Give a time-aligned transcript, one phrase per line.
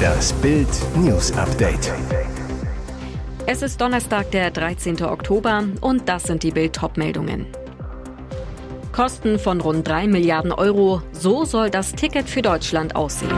[0.00, 1.92] Das Bild News Update.
[3.46, 5.02] Es ist Donnerstag, der 13.
[5.02, 7.46] Oktober und das sind die Bild meldungen
[8.92, 13.36] Kosten von rund 3 Milliarden Euro, so soll das Ticket für Deutschland aussehen.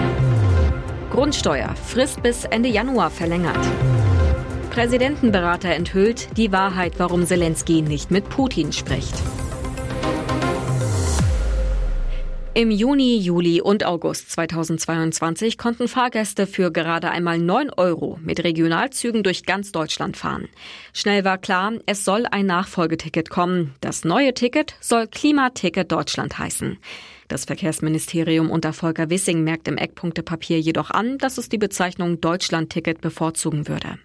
[1.11, 3.65] Grundsteuer, Frist bis Ende Januar verlängert.
[4.71, 9.15] Präsidentenberater enthüllt die Wahrheit, warum Zelensky nicht mit Putin spricht.
[12.55, 19.23] Im Juni, Juli und August 2022 konnten Fahrgäste für gerade einmal 9 Euro mit Regionalzügen
[19.23, 20.51] durch ganz Deutschland fahren.
[20.93, 23.73] Schnell war klar, es soll ein Nachfolgeticket kommen.
[23.81, 26.77] Das neue Ticket soll Klimaticket Deutschland heißen.
[27.27, 33.01] Das Verkehrsministerium unter Volker Wissing merkt im Eckpunktepapier jedoch an, dass es die Bezeichnung Deutschland-Ticket
[33.01, 33.99] bevorzugen würde.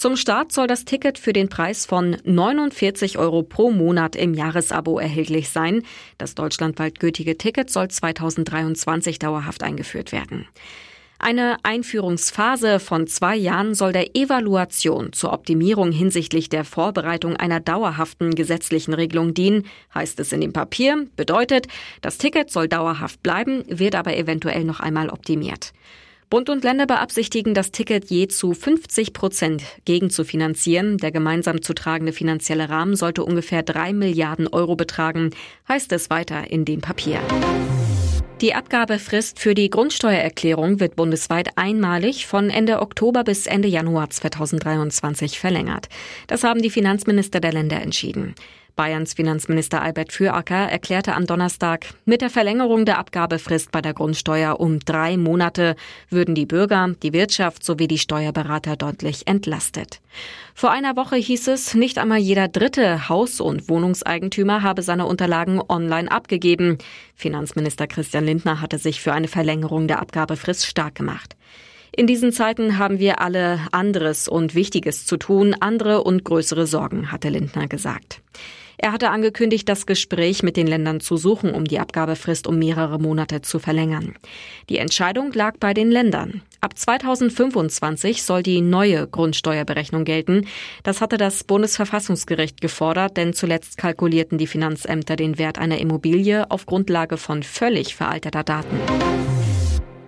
[0.00, 4.98] Zum Start soll das Ticket für den Preis von 49 Euro pro Monat im Jahresabo
[4.98, 5.82] erhältlich sein.
[6.16, 10.48] Das deutschlandweit gültige Ticket soll 2023 dauerhaft eingeführt werden.
[11.18, 18.34] Eine Einführungsphase von zwei Jahren soll der Evaluation zur Optimierung hinsichtlich der Vorbereitung einer dauerhaften
[18.34, 21.08] gesetzlichen Regelung dienen, heißt es in dem Papier.
[21.16, 21.66] Bedeutet,
[22.00, 25.74] das Ticket soll dauerhaft bleiben, wird aber eventuell noch einmal optimiert.
[26.30, 30.96] Bund und Länder beabsichtigen, das Ticket je zu 50 Prozent gegenzufinanzieren.
[30.96, 35.30] Der gemeinsam zu tragende finanzielle Rahmen sollte ungefähr drei Milliarden Euro betragen,
[35.68, 37.18] heißt es weiter in dem Papier.
[38.40, 45.40] Die Abgabefrist für die Grundsteuererklärung wird bundesweit einmalig von Ende Oktober bis Ende Januar 2023
[45.40, 45.88] verlängert.
[46.28, 48.36] Das haben die Finanzminister der Länder entschieden.
[48.80, 54.58] Bayerns Finanzminister Albert Füracker erklärte am Donnerstag, mit der Verlängerung der Abgabefrist bei der Grundsteuer
[54.58, 55.76] um drei Monate
[56.08, 60.00] würden die Bürger, die Wirtschaft sowie die Steuerberater deutlich entlastet.
[60.54, 65.60] Vor einer Woche hieß es, nicht einmal jeder dritte Haus- und Wohnungseigentümer habe seine Unterlagen
[65.68, 66.78] online abgegeben.
[67.14, 71.36] Finanzminister Christian Lindner hatte sich für eine Verlängerung der Abgabefrist stark gemacht.
[71.94, 77.12] In diesen Zeiten haben wir alle anderes und Wichtiges zu tun, andere und größere Sorgen,
[77.12, 78.22] hatte Lindner gesagt.
[78.82, 82.98] Er hatte angekündigt, das Gespräch mit den Ländern zu suchen, um die Abgabefrist um mehrere
[82.98, 84.14] Monate zu verlängern.
[84.70, 86.40] Die Entscheidung lag bei den Ländern.
[86.62, 90.46] Ab 2025 soll die neue Grundsteuerberechnung gelten.
[90.82, 96.64] Das hatte das Bundesverfassungsgericht gefordert, denn zuletzt kalkulierten die Finanzämter den Wert einer Immobilie auf
[96.64, 98.80] Grundlage von völlig veralteter Daten.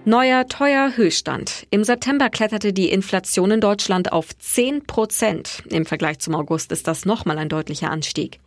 [0.04, 1.68] Neuer teuer Höchststand.
[1.70, 5.62] Im September kletterte die Inflation in Deutschland auf 10 Prozent.
[5.70, 8.40] Im Vergleich zum August ist das nochmal ein deutlicher Anstieg.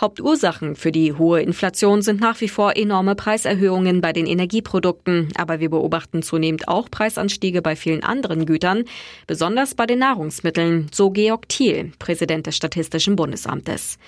[0.00, 5.60] Hauptursachen für die hohe Inflation sind nach wie vor enorme Preiserhöhungen bei den Energieprodukten, aber
[5.60, 8.84] wir beobachten zunehmend auch Preisanstiege bei vielen anderen Gütern,
[9.26, 13.98] besonders bei den Nahrungsmitteln, so Georg Thiel, Präsident des Statistischen Bundesamtes.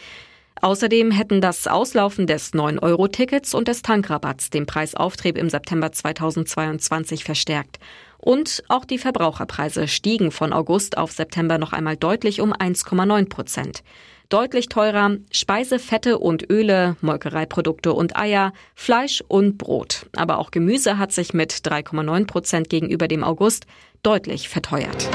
[0.63, 7.79] Außerdem hätten das Auslaufen des 9-Euro-Tickets und des Tankrabatts den Preisauftrieb im September 2022 verstärkt.
[8.19, 13.83] Und auch die Verbraucherpreise stiegen von August auf September noch einmal deutlich um 1,9 Prozent.
[14.29, 20.07] Deutlich teurer Speise, Fette und Öle, Molkereiprodukte und Eier, Fleisch und Brot.
[20.15, 23.67] Aber auch Gemüse hat sich mit 3,9 Prozent gegenüber dem August
[24.03, 25.09] deutlich verteuert.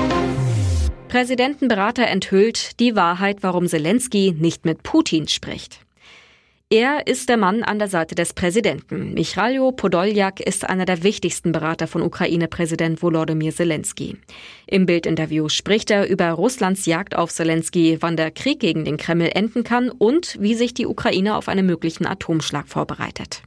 [1.15, 5.79] Präsidentenberater enthüllt die Wahrheit, warum Zelensky nicht mit Putin spricht.
[6.69, 9.13] Er ist der Mann an der Seite des Präsidenten.
[9.13, 14.17] Michaljo Podoljak ist einer der wichtigsten Berater von Ukraine-Präsident Volodymyr Zelensky.
[14.67, 19.29] Im Bildinterview spricht er über Russlands Jagd auf Zelensky, wann der Krieg gegen den Kreml
[19.33, 23.41] enden kann und wie sich die Ukraine auf einen möglichen Atomschlag vorbereitet.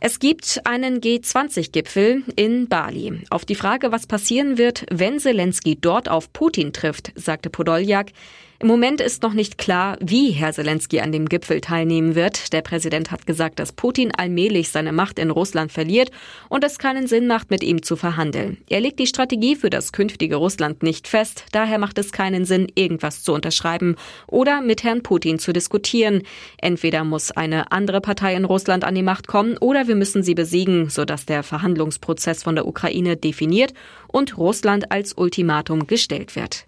[0.00, 3.22] Es gibt einen G20-Gipfel in Bali.
[3.30, 8.12] Auf die Frage, was passieren wird, wenn Zelensky dort auf Putin trifft, sagte Podoljak,
[8.60, 12.52] im Moment ist noch nicht klar, wie Herr Zelensky an dem Gipfel teilnehmen wird.
[12.52, 16.10] Der Präsident hat gesagt, dass Putin allmählich seine Macht in Russland verliert
[16.48, 18.58] und es keinen Sinn macht, mit ihm zu verhandeln.
[18.68, 21.44] Er legt die Strategie für das künftige Russland nicht fest.
[21.52, 23.94] Daher macht es keinen Sinn, irgendwas zu unterschreiben
[24.26, 26.22] oder mit Herrn Putin zu diskutieren.
[26.60, 30.34] Entweder muss eine andere Partei in Russland an die Macht kommen oder wir müssen sie
[30.34, 33.72] besiegen, sodass der Verhandlungsprozess von der Ukraine definiert
[34.08, 36.67] und Russland als Ultimatum gestellt wird.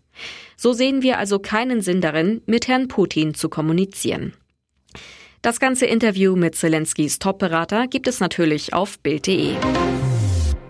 [0.57, 4.35] So sehen wir also keinen Sinn darin, mit Herrn Putin zu kommunizieren.
[5.43, 9.55] Das ganze Interview mit Zelenskys Top-Berater gibt es natürlich auf Bild.de.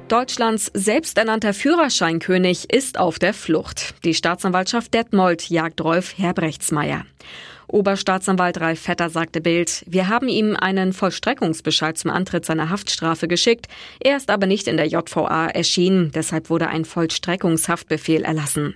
[0.06, 3.94] Deutschlands selbsternannter Führerscheinkönig ist auf der Flucht.
[4.04, 7.04] Die Staatsanwaltschaft Detmold jagt Rolf Herbrechtsmeier.
[7.68, 13.68] Oberstaatsanwalt Ralf Vetter sagte Bild, wir haben ihm einen Vollstreckungsbescheid zum Antritt seiner Haftstrafe geschickt.
[14.00, 18.74] Er ist aber nicht in der JVA erschienen, deshalb wurde ein Vollstreckungshaftbefehl erlassen.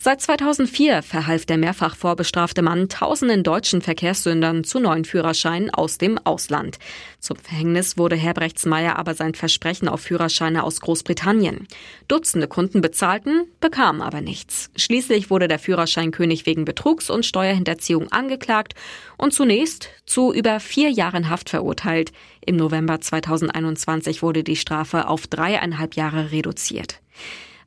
[0.00, 6.18] Seit 2004 verhalf der mehrfach vorbestrafte Mann tausenden deutschen Verkehrssündern zu neuen Führerscheinen aus dem
[6.18, 6.78] Ausland.
[7.18, 11.66] Zum Verhängnis wurde Herbrechtsmeier aber sein Versprechen auf Führerscheine aus Großbritannien.
[12.06, 14.70] Dutzende Kunden bezahlten, bekamen aber nichts.
[14.76, 18.76] Schließlich wurde der Führerscheinkönig wegen Betrugs und Steuerhinterziehung angeklagt
[19.16, 22.12] und zunächst zu über vier Jahren Haft verurteilt.
[22.40, 27.00] Im November 2021 wurde die Strafe auf dreieinhalb Jahre reduziert.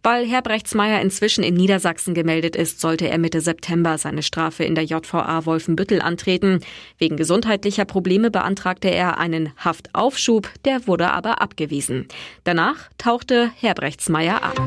[0.04, 4.86] Weil Herbrechtsmeier inzwischen in Niedersachsen gemeldet ist, sollte er Mitte September seine Strafe in der
[4.86, 6.62] JVA Wolfenbüttel antreten.
[6.98, 12.08] Wegen gesundheitlicher Probleme beantragte er einen Haftaufschub, der wurde aber abgewiesen.
[12.44, 14.60] Danach tauchte Herbrechtsmeier ab.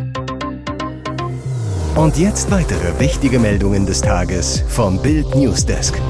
[1.97, 6.01] Und jetzt weitere wichtige Meldungen des Tages vom Bild Newsdesk.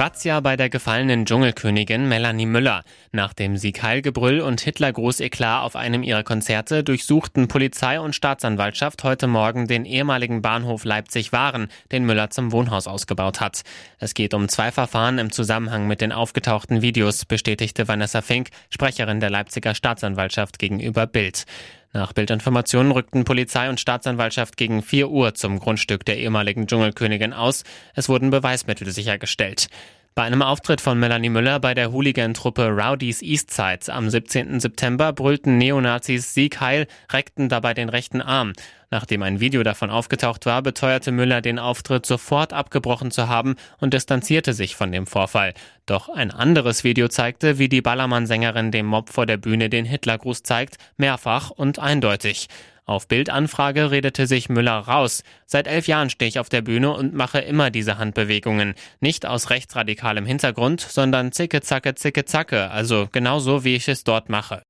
[0.00, 2.84] Razzia bei der gefallenen Dschungelkönigin Melanie Müller.
[3.12, 9.26] Nach dem Sieg Heilgebrüll und Hitler-Großeklat auf einem ihrer Konzerte durchsuchten Polizei und Staatsanwaltschaft heute
[9.26, 13.60] Morgen den ehemaligen Bahnhof Leipzig-Waren, den Müller zum Wohnhaus ausgebaut hat.
[13.98, 19.20] Es geht um zwei Verfahren im Zusammenhang mit den aufgetauchten Videos, bestätigte Vanessa Fink, Sprecherin
[19.20, 21.44] der Leipziger Staatsanwaltschaft gegenüber Bild.
[21.92, 27.64] Nach Bildinformationen rückten Polizei und Staatsanwaltschaft gegen 4 Uhr zum Grundstück der ehemaligen Dschungelkönigin aus.
[27.94, 29.68] Es wurden Beweismittel sichergestellt.
[30.16, 34.58] Bei einem Auftritt von Melanie Müller bei der Hooligan-Truppe Rowdies Eastside am 17.
[34.58, 38.52] September brüllten Neonazis Sieg Heil, reckten dabei den rechten Arm.
[38.90, 43.94] Nachdem ein Video davon aufgetaucht war, beteuerte Müller den Auftritt sofort abgebrochen zu haben und
[43.94, 45.54] distanzierte sich von dem Vorfall.
[45.86, 50.42] Doch ein anderes Video zeigte, wie die Ballermann-Sängerin dem Mob vor der Bühne den Hitlergruß
[50.42, 52.48] zeigt, mehrfach und eindeutig.
[52.90, 55.22] Auf Bildanfrage redete sich Müller raus.
[55.46, 58.74] Seit elf Jahren stehe ich auf der Bühne und mache immer diese Handbewegungen.
[58.98, 62.68] Nicht aus rechtsradikalem Hintergrund, sondern zicke, zacke, zicke, zacke.
[62.72, 64.64] Also genauso, wie ich es dort mache.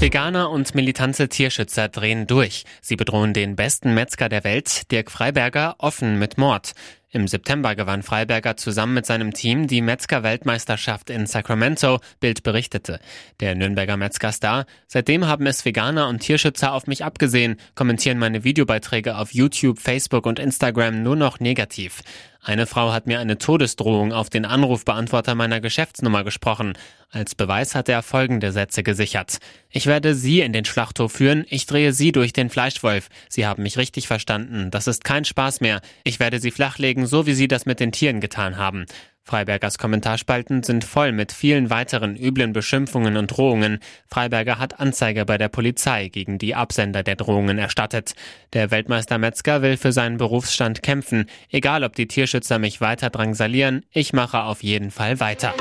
[0.00, 2.64] Veganer und militante Tierschützer drehen durch.
[2.80, 6.72] Sie bedrohen den besten Metzger der Welt, Dirk Freiberger, offen mit Mord.
[7.10, 12.98] Im September gewann Freiberger zusammen mit seinem Team die Metzger-Weltmeisterschaft in Sacramento, Bild berichtete.
[13.38, 19.16] Der Nürnberger Metzger-Star, seitdem haben es Veganer und Tierschützer auf mich abgesehen, kommentieren meine Videobeiträge
[19.16, 22.02] auf YouTube, Facebook und Instagram nur noch negativ.
[22.46, 26.74] Eine Frau hat mir eine Todesdrohung auf den Anrufbeantworter meiner Geschäftsnummer gesprochen.
[27.10, 29.38] Als Beweis hat er folgende Sätze gesichert.
[29.68, 33.08] Ich werde Sie in den Schlachthof führen, ich drehe Sie durch den Fleischwolf.
[33.28, 35.80] Sie haben mich richtig verstanden, das ist kein Spaß mehr.
[36.04, 38.86] Ich werde Sie flachlegen, so wie Sie das mit den Tieren getan haben.
[39.26, 43.80] Freibergers Kommentarspalten sind voll mit vielen weiteren üblen Beschimpfungen und Drohungen.
[44.06, 48.14] Freiberger hat Anzeige bei der Polizei gegen die Absender der Drohungen erstattet.
[48.52, 51.26] Der Weltmeister Metzger will für seinen Berufsstand kämpfen.
[51.50, 55.52] Egal, ob die Tierschützer mich weiter drangsalieren, ich mache auf jeden Fall weiter.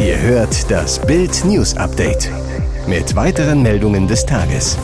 [0.00, 2.30] Ihr hört das Bild News Update
[2.86, 4.78] mit weiteren Meldungen des Tages.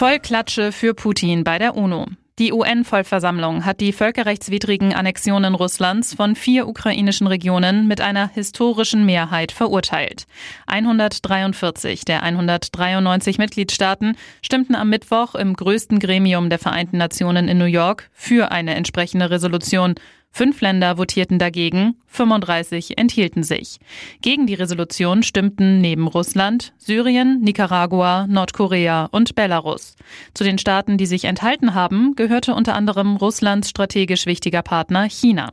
[0.00, 2.06] Vollklatsche für Putin bei der UNO.
[2.38, 9.52] Die UN-Vollversammlung hat die völkerrechtswidrigen Annexionen Russlands von vier ukrainischen Regionen mit einer historischen Mehrheit
[9.52, 10.24] verurteilt.
[10.66, 17.66] 143 der 193 Mitgliedstaaten stimmten am Mittwoch im größten Gremium der Vereinten Nationen in New
[17.66, 19.96] York für eine entsprechende Resolution.
[20.32, 23.78] Fünf Länder votierten dagegen, 35 enthielten sich.
[24.22, 29.96] Gegen die Resolution stimmten neben Russland Syrien, Nicaragua, Nordkorea und Belarus.
[30.32, 35.50] Zu den Staaten, die sich enthalten haben, gehörte unter anderem Russlands strategisch wichtiger Partner China.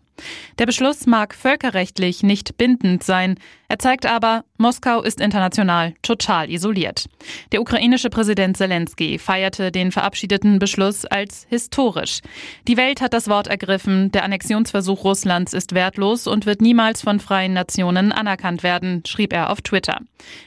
[0.60, 3.36] Der Beschluss mag völkerrechtlich nicht bindend sein.
[3.68, 7.06] Er zeigt aber, Moskau ist international total isoliert.
[7.52, 12.21] Der ukrainische Präsident Zelensky feierte den verabschiedeten Beschluss als historisch.
[12.68, 17.19] Die Welt hat das Wort ergriffen, der Annexionsversuch Russlands ist wertlos und wird niemals von
[17.19, 20.00] freien Nationen anerkannt werden, schrieb er auf Twitter.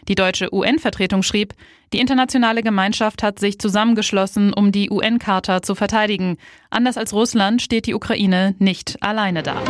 [0.09, 1.55] Die deutsche UN-Vertretung schrieb,
[1.93, 6.37] die internationale Gemeinschaft hat sich zusammengeschlossen, um die UN-Charta zu verteidigen.
[6.71, 9.61] Anders als Russland steht die Ukraine nicht alleine da.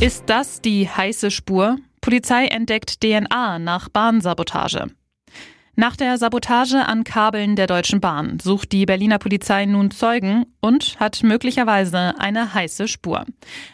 [0.00, 1.76] Ist das die heiße Spur?
[2.00, 4.86] Polizei entdeckt DNA nach Bahnsabotage.
[5.80, 11.00] Nach der Sabotage an Kabeln der Deutschen Bahn sucht die Berliner Polizei nun Zeugen und
[11.00, 13.24] hat möglicherweise eine heiße Spur.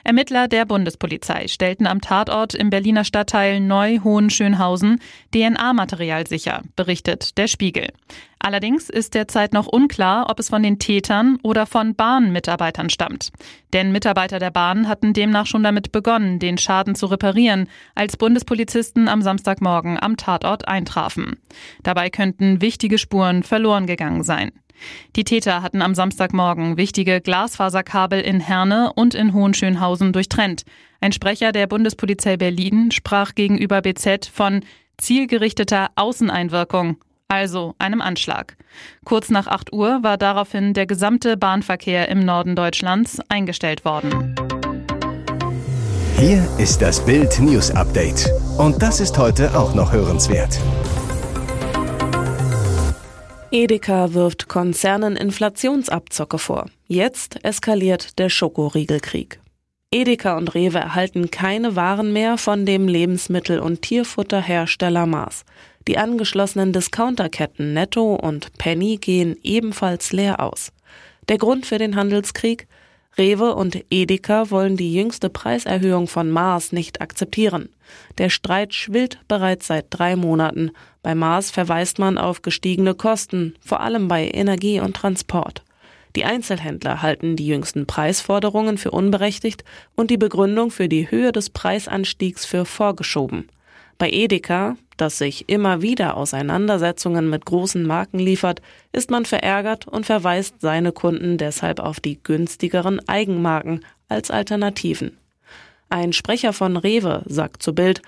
[0.05, 5.01] Ermittler der Bundespolizei stellten am Tatort im Berliner Stadtteil Neu-Hohenschönhausen
[5.35, 7.89] DNA-Material sicher, berichtet der Spiegel.
[8.39, 13.33] Allerdings ist derzeit noch unklar, ob es von den Tätern oder von Bahnmitarbeitern stammt.
[13.73, 19.09] Denn Mitarbeiter der Bahn hatten demnach schon damit begonnen, den Schaden zu reparieren, als Bundespolizisten
[19.09, 21.39] am Samstagmorgen am Tatort eintrafen.
[21.83, 24.53] Dabei könnten wichtige Spuren verloren gegangen sein.
[25.17, 30.65] Die Täter hatten am Samstagmorgen wichtige Glasfaserkabel in Herne und in Hohenschönhausen durchtrennt.
[31.01, 34.61] Ein Sprecher der Bundespolizei Berlin sprach gegenüber BZ von
[34.99, 38.57] zielgerichteter Außeneinwirkung also einem Anschlag.
[39.05, 44.35] Kurz nach 8 Uhr war daraufhin der gesamte Bahnverkehr im Norden Deutschlands eingestellt worden.
[46.19, 48.31] Hier ist das Bild News Update.
[48.59, 50.59] Und das ist heute auch noch hörenswert.
[53.51, 56.67] Edeka wirft Konzernen Inflationsabzocke vor.
[56.87, 59.41] Jetzt eskaliert der Schokoriegelkrieg.
[59.93, 65.45] Edeka und Rewe erhalten keine Waren mehr von dem Lebensmittel- und Tierfutterhersteller Mars.
[65.89, 70.73] Die angeschlossenen Discounterketten Netto und Penny gehen ebenfalls leer aus.
[71.29, 72.67] Der Grund für den Handelskrieg?
[73.19, 77.71] Rewe und Edeka wollen die jüngste Preiserhöhung von Mars nicht akzeptieren.
[78.19, 80.71] Der Streit schwillt bereits seit drei Monaten.
[81.03, 85.63] Bei Mars verweist man auf gestiegene Kosten, vor allem bei Energie und Transport.
[86.15, 89.65] Die Einzelhändler halten die jüngsten Preisforderungen für unberechtigt
[89.95, 93.49] und die Begründung für die Höhe des Preisanstiegs für vorgeschoben.
[93.99, 98.61] Bei Edeka, das sich immer wieder Auseinandersetzungen mit großen Marken liefert,
[98.93, 105.17] ist man verärgert und verweist seine Kunden deshalb auf die günstigeren Eigenmarken als Alternativen.
[105.89, 108.03] Ein Sprecher von Rewe sagt zu Bild,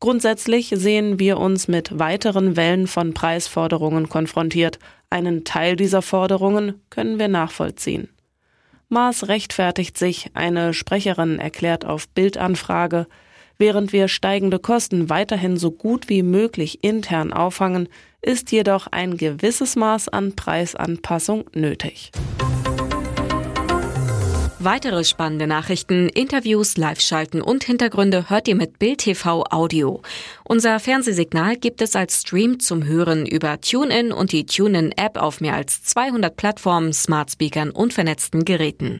[0.00, 4.78] Grundsätzlich sehen wir uns mit weiteren Wellen von Preisforderungen konfrontiert.
[5.10, 8.08] Einen Teil dieser Forderungen können wir nachvollziehen.
[8.88, 13.08] Maas rechtfertigt sich, eine Sprecherin erklärt auf Bildanfrage,
[13.58, 17.88] während wir steigende Kosten weiterhin so gut wie möglich intern auffangen,
[18.22, 22.12] ist jedoch ein gewisses Maß an Preisanpassung nötig.
[24.60, 30.02] Weitere spannende Nachrichten, Interviews, Live-Schalten und Hintergründe hört ihr mit Bild TV Audio.
[30.42, 35.54] Unser Fernsehsignal gibt es als Stream zum Hören über TuneIn und die TuneIn-App auf mehr
[35.54, 38.96] als 200 Plattformen, Smart Speakern und vernetzten Geräten.